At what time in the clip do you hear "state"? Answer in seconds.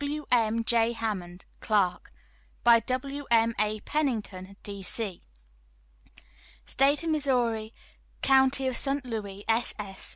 6.65-7.03